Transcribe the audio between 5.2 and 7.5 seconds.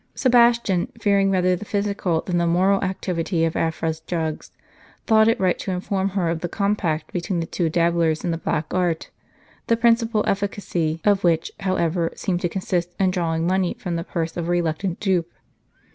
it right to inform her of the compact between the